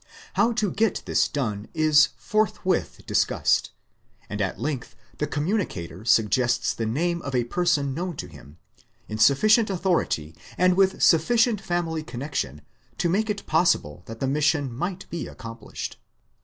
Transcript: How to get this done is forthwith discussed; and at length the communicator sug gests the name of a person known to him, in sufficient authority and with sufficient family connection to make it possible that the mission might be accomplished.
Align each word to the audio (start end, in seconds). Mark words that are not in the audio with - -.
How 0.33 0.51
to 0.53 0.71
get 0.71 1.03
this 1.05 1.27
done 1.27 1.67
is 1.75 2.09
forthwith 2.17 3.03
discussed; 3.05 3.69
and 4.31 4.41
at 4.41 4.59
length 4.59 4.95
the 5.19 5.27
communicator 5.27 6.05
sug 6.05 6.31
gests 6.31 6.73
the 6.73 6.87
name 6.87 7.21
of 7.21 7.35
a 7.35 7.43
person 7.43 7.93
known 7.93 8.15
to 8.15 8.25
him, 8.27 8.57
in 9.07 9.19
sufficient 9.19 9.69
authority 9.69 10.35
and 10.57 10.75
with 10.75 11.03
sufficient 11.03 11.61
family 11.61 12.01
connection 12.01 12.63
to 12.97 13.09
make 13.09 13.29
it 13.29 13.45
possible 13.45 14.01
that 14.07 14.19
the 14.19 14.25
mission 14.27 14.73
might 14.73 15.07
be 15.11 15.27
accomplished. 15.27 15.97